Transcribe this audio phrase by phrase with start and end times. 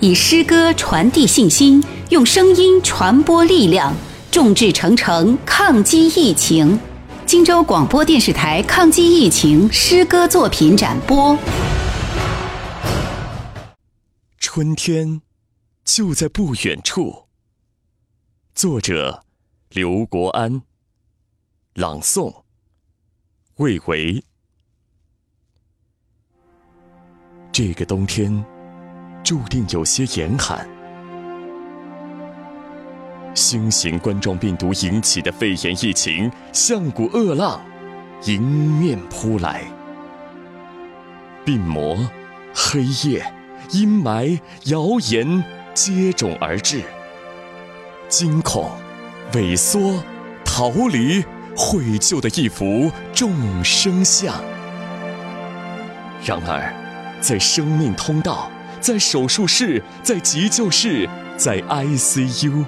[0.00, 3.94] 以诗歌传递信心，用声音传播力量，
[4.30, 6.78] 众志成城，抗击疫情。
[7.24, 11.36] 荆州广播电视台抗击疫情诗歌作品展播。
[14.38, 15.22] 春天
[15.82, 17.24] 就在不远处。
[18.54, 19.24] 作者：
[19.70, 20.62] 刘国安。
[21.74, 22.42] 朗诵：
[23.56, 24.22] 魏维。
[27.50, 28.44] 这个冬天
[29.26, 30.64] 注定有些严寒。
[33.34, 37.60] 新型冠状病毒引起的肺炎疫情像股恶浪，
[38.22, 39.64] 迎面扑来。
[41.44, 41.98] 病魔、
[42.54, 43.26] 黑夜、
[43.72, 45.42] 阴霾、谣言
[45.74, 46.82] 接踵而至，
[48.08, 48.70] 惊恐、
[49.32, 50.00] 萎缩、
[50.44, 51.24] 逃离、
[51.56, 53.34] 悔旧的一幅众
[53.64, 54.32] 生相。
[56.24, 56.72] 然而，
[57.20, 58.48] 在生命通道，
[58.86, 62.64] 在手术室，在急救室，在 ICU。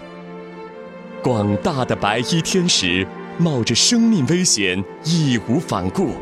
[1.22, 3.06] 广大的白衣天使
[3.38, 6.14] 冒着生命危险义无反顾，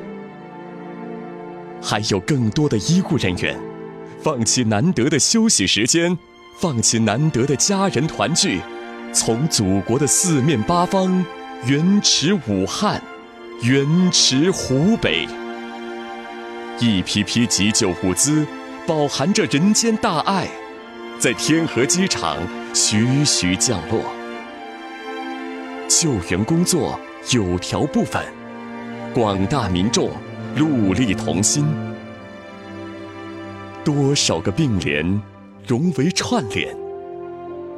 [1.82, 3.58] 还有更多的医护人员
[4.22, 6.18] 放弃难得的休息时间，
[6.58, 8.60] 放弃难得的家人团聚，
[9.14, 11.24] 从祖国的四面八方
[11.64, 13.02] 援驰武汉，
[13.62, 15.26] 援驰湖北。
[16.80, 18.46] 一批批急救物资，
[18.86, 20.46] 饱含着人间大爱，
[21.18, 22.38] 在天河机场
[22.72, 24.00] 徐徐降落。
[25.88, 26.98] 救援工作
[27.32, 28.24] 有条不紊，
[29.12, 30.08] 广大民众
[30.56, 31.66] 戮力同心。
[33.84, 35.20] 多少个并联
[35.66, 36.72] 融为串联，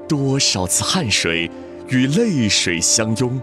[0.07, 1.51] 多少次汗水
[1.89, 3.41] 与泪水相拥，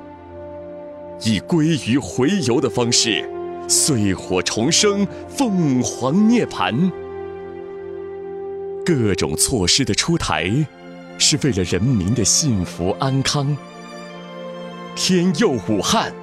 [1.23, 3.27] 以归于回游的方式，
[3.67, 6.91] 碎火重生，凤凰涅槃。
[8.85, 10.53] 各种措施的出台，
[11.17, 13.57] 是为了人民的幸福安康。
[14.95, 16.13] 天佑武汉，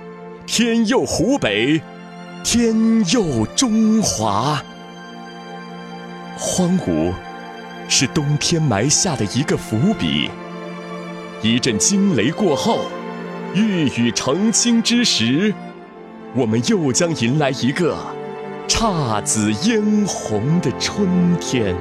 [0.47, 1.83] 天佑湖北，
[2.45, 4.63] 天佑中华。
[6.39, 7.13] 荒芜
[7.89, 10.31] 是冬天埋下的一个伏笔，
[11.43, 12.85] 一阵惊雷过后，
[13.57, 15.53] 玉宇澄清之时，
[16.33, 17.99] 我们又将迎来一个
[18.69, 21.75] 姹紫嫣红的春天。